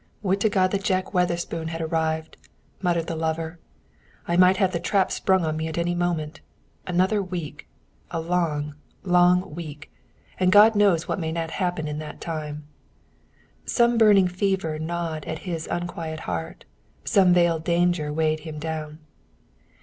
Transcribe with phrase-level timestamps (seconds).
[0.23, 2.35] "Would to God that Jack Witherspoon had arrived!"
[2.81, 3.59] muttered the lover.
[4.27, 6.41] "I may have the trap sprung on me at any moment.
[6.87, 7.67] Another week;
[8.09, 9.91] a long, long week!
[10.39, 12.65] And God knows what may not happen in that time."
[13.63, 16.65] Some burning fever gnawed at his unquiet heart,
[17.03, 18.97] some veiled danger weighed him down.